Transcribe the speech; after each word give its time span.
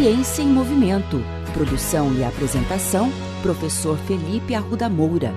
Ciência 0.00 0.42
em 0.42 0.46
Movimento. 0.46 1.20
Produção 1.52 2.14
e 2.14 2.22
apresentação, 2.22 3.10
professor 3.42 3.98
Felipe 4.06 4.54
Arruda 4.54 4.88
Moura. 4.88 5.32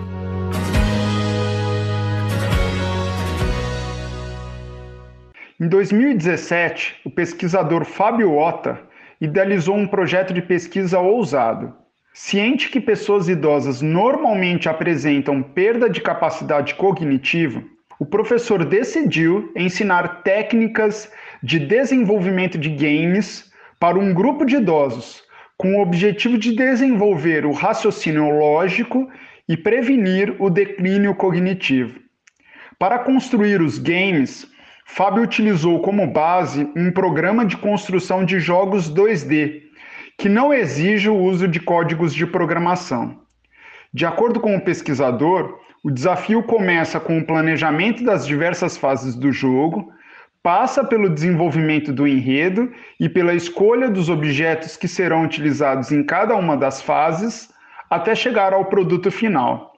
Em 5.59 5.67
2017, 5.67 6.97
o 7.03 7.09
pesquisador 7.09 7.85
Fábio 7.85 8.37
Ota 8.37 8.79
idealizou 9.19 9.75
um 9.75 9.87
projeto 9.87 10.31
de 10.31 10.43
pesquisa 10.43 10.99
ousado. 10.99 11.73
Ciente 12.13 12.69
que 12.69 12.79
pessoas 12.79 13.27
idosas 13.27 13.81
normalmente 13.81 14.69
apresentam 14.69 15.41
perda 15.41 15.89
de 15.89 16.01
capacidade 16.01 16.75
cognitiva, 16.75 17.63
o 17.99 18.05
professor 18.05 18.63
decidiu 18.63 19.51
ensinar 19.55 20.21
técnicas 20.21 21.11
de 21.41 21.57
desenvolvimento 21.57 22.59
de 22.59 22.69
games 22.69 23.49
para 23.81 23.97
um 23.97 24.13
grupo 24.13 24.45
de 24.45 24.57
idosos, 24.57 25.23
com 25.57 25.73
o 25.73 25.81
objetivo 25.81 26.37
de 26.37 26.55
desenvolver 26.55 27.47
o 27.47 27.51
raciocínio 27.51 28.29
lógico 28.29 29.09
e 29.49 29.57
prevenir 29.57 30.35
o 30.37 30.51
declínio 30.51 31.15
cognitivo. 31.15 31.99
Para 32.77 32.99
construir 32.99 33.59
os 33.59 33.79
games, 33.79 34.47
Fábio 34.85 35.23
utilizou 35.23 35.81
como 35.81 36.05
base 36.05 36.69
um 36.75 36.91
programa 36.91 37.43
de 37.43 37.57
construção 37.57 38.23
de 38.23 38.39
jogos 38.39 38.87
2D, 38.87 39.63
que 40.15 40.29
não 40.29 40.53
exige 40.53 41.09
o 41.09 41.17
uso 41.17 41.47
de 41.47 41.59
códigos 41.59 42.13
de 42.13 42.27
programação. 42.27 43.19
De 43.91 44.05
acordo 44.05 44.39
com 44.39 44.55
o 44.55 44.61
pesquisador, 44.61 45.57
o 45.83 45.89
desafio 45.89 46.43
começa 46.43 46.99
com 46.99 47.17
o 47.17 47.25
planejamento 47.25 48.03
das 48.03 48.27
diversas 48.27 48.77
fases 48.77 49.15
do 49.15 49.31
jogo, 49.31 49.91
passa 50.43 50.83
pelo 50.83 51.09
desenvolvimento 51.09 51.93
do 51.93 52.07
enredo 52.07 52.71
e 52.99 53.07
pela 53.07 53.33
escolha 53.33 53.89
dos 53.89 54.09
objetos 54.09 54.75
que 54.75 54.87
serão 54.87 55.23
utilizados 55.23 55.91
em 55.91 56.03
cada 56.03 56.35
uma 56.35 56.57
das 56.57 56.81
fases, 56.81 57.49
até 57.89 58.15
chegar 58.15 58.53
ao 58.53 58.65
produto 58.65 59.11
final. 59.11 59.73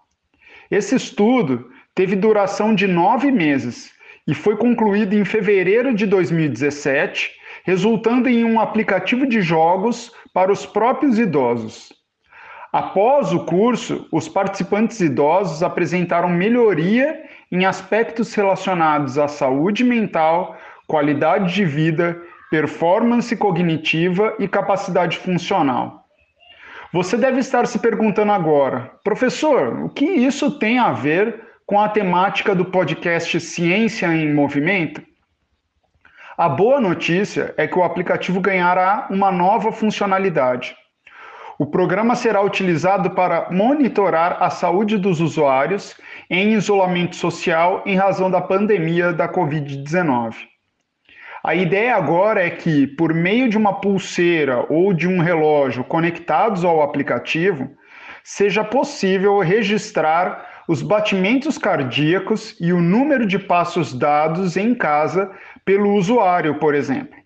Esse 0.71 0.95
estudo 0.95 1.69
teve 1.93 2.15
duração 2.15 2.73
de 2.73 2.88
nove 2.88 3.31
meses 3.31 3.91
e 4.27 4.33
foi 4.33 4.55
concluído 4.55 5.13
em 5.13 5.25
fevereiro 5.25 5.93
de 5.93 6.05
2017, 6.05 7.31
resultando 7.66 8.29
em 8.29 8.45
um 8.45 8.59
aplicativo 8.59 9.27
de 9.27 9.41
jogos 9.41 10.11
para 10.33 10.51
os 10.51 10.66
próprios 10.66 11.19
idosos. 11.19 12.02
Após 12.73 13.31
o 13.31 13.45
curso, 13.45 14.07
os 14.11 14.27
participantes 14.27 14.99
idosos 14.99 15.61
apresentaram 15.61 16.27
melhoria 16.27 17.23
em 17.52 17.66
aspectos 17.66 18.33
relacionados 18.33 19.19
à 19.19 19.27
saúde 19.27 19.83
mental, 19.83 20.57
qualidade 20.88 21.53
de 21.53 21.66
vida, 21.66 22.19
performance 22.49 23.38
cognitiva 23.38 24.35
e 24.39 24.47
capacidade 24.47 25.19
funcional. 25.19 26.03
Você 26.91 27.16
deve 27.16 27.41
estar 27.41 27.67
se 27.67 27.77
perguntando 27.77 28.31
agora, 28.31 28.91
professor, 29.03 29.83
o 29.83 29.89
que 29.89 30.05
isso 30.05 30.57
tem 30.57 30.79
a 30.79 30.91
ver 30.91 31.44
com 31.67 31.79
a 31.79 31.89
temática 31.89 32.55
do 32.55 32.66
podcast 32.66 33.39
Ciência 33.39 34.07
em 34.07 34.33
Movimento? 34.33 34.99
A 36.35 36.49
boa 36.49 36.81
notícia 36.81 37.53
é 37.55 37.67
que 37.67 37.77
o 37.77 37.83
aplicativo 37.83 38.41
ganhará 38.41 39.05
uma 39.11 39.31
nova 39.31 39.71
funcionalidade. 39.71 40.75
O 41.57 41.67
programa 41.67 42.15
será 42.15 42.41
utilizado 42.41 43.11
para 43.11 43.47
monitorar 43.51 44.37
a 44.41 44.49
saúde 44.49 44.97
dos 44.97 45.21
usuários 45.21 45.95
em 46.29 46.53
isolamento 46.53 47.15
social 47.15 47.83
em 47.85 47.95
razão 47.95 48.29
da 48.29 48.41
pandemia 48.41 49.13
da 49.13 49.29
Covid-19. 49.29 50.35
A 51.43 51.53
ideia 51.53 51.95
agora 51.95 52.43
é 52.43 52.49
que, 52.49 52.87
por 52.87 53.13
meio 53.13 53.49
de 53.49 53.57
uma 53.57 53.79
pulseira 53.81 54.65
ou 54.69 54.93
de 54.93 55.07
um 55.07 55.19
relógio 55.19 55.83
conectados 55.83 56.63
ao 56.63 56.81
aplicativo, 56.81 57.69
seja 58.23 58.63
possível 58.63 59.38
registrar 59.39 60.63
os 60.67 60.81
batimentos 60.81 61.57
cardíacos 61.57 62.55
e 62.59 62.72
o 62.72 62.81
número 62.81 63.28
de 63.28 63.38
passos 63.38 63.94
dados 63.94 64.55
em 64.55 64.73
casa 64.73 65.29
pelo 65.66 65.94
usuário, 65.94 66.55
por 66.55 66.73
exemplo. 66.73 67.22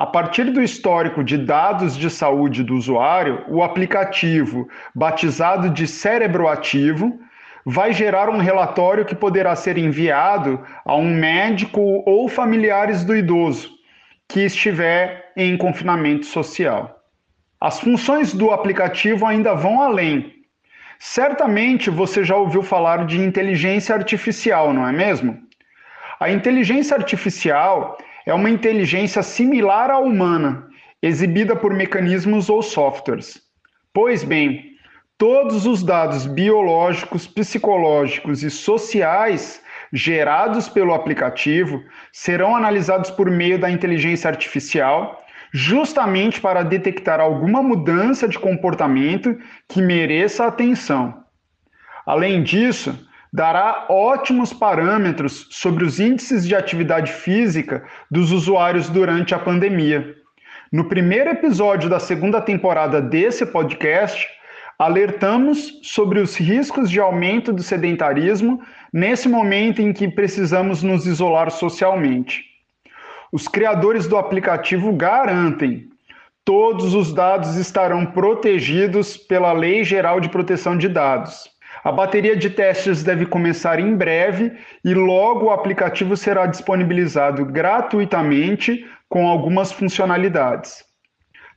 A 0.00 0.06
partir 0.06 0.44
do 0.44 0.62
histórico 0.62 1.22
de 1.22 1.36
dados 1.36 1.94
de 1.94 2.08
saúde 2.08 2.64
do 2.64 2.74
usuário, 2.74 3.44
o 3.48 3.62
aplicativo, 3.62 4.66
batizado 4.94 5.68
de 5.68 5.86
cérebro 5.86 6.48
ativo, 6.48 7.20
vai 7.66 7.92
gerar 7.92 8.30
um 8.30 8.38
relatório 8.38 9.04
que 9.04 9.14
poderá 9.14 9.54
ser 9.54 9.76
enviado 9.76 10.58
a 10.86 10.96
um 10.96 11.14
médico 11.14 12.02
ou 12.06 12.30
familiares 12.30 13.04
do 13.04 13.14
idoso 13.14 13.68
que 14.26 14.40
estiver 14.40 15.32
em 15.36 15.54
confinamento 15.58 16.24
social. 16.24 16.98
As 17.60 17.78
funções 17.78 18.32
do 18.32 18.52
aplicativo 18.52 19.26
ainda 19.26 19.52
vão 19.54 19.82
além. 19.82 20.32
Certamente 20.98 21.90
você 21.90 22.24
já 22.24 22.36
ouviu 22.36 22.62
falar 22.62 23.04
de 23.04 23.20
inteligência 23.20 23.94
artificial, 23.94 24.72
não 24.72 24.88
é 24.88 24.92
mesmo? 24.92 25.38
A 26.18 26.30
inteligência 26.30 26.96
artificial 26.96 27.98
é 28.26 28.34
uma 28.34 28.50
inteligência 28.50 29.22
similar 29.22 29.90
à 29.90 29.98
humana, 29.98 30.66
exibida 31.02 31.56
por 31.56 31.72
mecanismos 31.72 32.48
ou 32.50 32.62
softwares. 32.62 33.40
Pois 33.92 34.22
bem, 34.22 34.70
todos 35.18 35.66
os 35.66 35.82
dados 35.82 36.26
biológicos, 36.26 37.26
psicológicos 37.26 38.42
e 38.42 38.50
sociais 38.50 39.62
gerados 39.92 40.68
pelo 40.68 40.94
aplicativo 40.94 41.82
serão 42.12 42.54
analisados 42.54 43.10
por 43.10 43.30
meio 43.30 43.58
da 43.58 43.70
inteligência 43.70 44.28
artificial, 44.28 45.20
justamente 45.52 46.40
para 46.40 46.62
detectar 46.62 47.20
alguma 47.20 47.62
mudança 47.62 48.28
de 48.28 48.38
comportamento 48.38 49.36
que 49.68 49.82
mereça 49.82 50.46
atenção. 50.46 51.24
Além 52.06 52.42
disso, 52.42 52.96
dará 53.32 53.86
ótimos 53.88 54.52
parâmetros 54.52 55.46
sobre 55.50 55.84
os 55.84 56.00
índices 56.00 56.46
de 56.46 56.54
atividade 56.54 57.12
física 57.12 57.84
dos 58.10 58.32
usuários 58.32 58.88
durante 58.88 59.34
a 59.34 59.38
pandemia. 59.38 60.14
No 60.72 60.88
primeiro 60.88 61.30
episódio 61.30 61.88
da 61.88 62.00
segunda 62.00 62.40
temporada 62.40 63.00
desse 63.00 63.44
podcast, 63.46 64.26
alertamos 64.78 65.80
sobre 65.82 66.20
os 66.20 66.36
riscos 66.36 66.90
de 66.90 66.98
aumento 66.98 67.52
do 67.52 67.62
sedentarismo 67.62 68.62
nesse 68.92 69.28
momento 69.28 69.82
em 69.82 69.92
que 69.92 70.08
precisamos 70.08 70.82
nos 70.82 71.06
isolar 71.06 71.50
socialmente. 71.50 72.44
Os 73.32 73.46
criadores 73.46 74.08
do 74.08 74.16
aplicativo 74.16 74.92
garantem 74.92 75.90
todos 76.44 76.94
os 76.94 77.12
dados 77.12 77.56
estarão 77.56 78.06
protegidos 78.06 79.16
pela 79.16 79.52
Lei 79.52 79.84
Geral 79.84 80.18
de 80.18 80.28
Proteção 80.28 80.76
de 80.76 80.88
Dados. 80.88 81.48
A 81.82 81.90
bateria 81.90 82.36
de 82.36 82.50
testes 82.50 83.02
deve 83.02 83.24
começar 83.24 83.80
em 83.80 83.96
breve 83.96 84.52
e 84.84 84.92
logo 84.92 85.46
o 85.46 85.50
aplicativo 85.50 86.16
será 86.16 86.44
disponibilizado 86.46 87.44
gratuitamente 87.46 88.86
com 89.08 89.26
algumas 89.26 89.72
funcionalidades. 89.72 90.84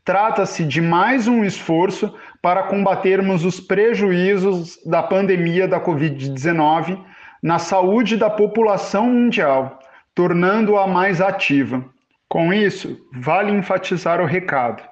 Trata-se 0.06 0.64
de 0.66 0.82
mais 0.82 1.28
um 1.28 1.44
esforço 1.44 2.14
para 2.42 2.64
combatermos 2.64 3.44
os 3.44 3.60
prejuízos 3.60 4.78
da 4.86 5.04
pandemia 5.04 5.68
da 5.68 5.80
Covid-19 5.80 7.02
na 7.42 7.60
saúde 7.60 8.16
da 8.16 8.30
população 8.30 9.08
mundial, 9.08 9.80
tornando-a 10.16 10.88
mais 10.88 11.20
ativa. 11.20 11.84
Com 12.30 12.54
isso, 12.54 12.98
vale 13.14 13.52
enfatizar 13.52 14.22
o 14.22 14.26
recado: 14.26 14.84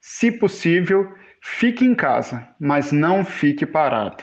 se 0.00 0.32
possível, 0.32 1.12
fique 1.40 1.84
em 1.84 1.94
casa, 1.94 2.48
mas 2.58 2.90
não 2.90 3.24
fique 3.24 3.64
parado. 3.64 4.22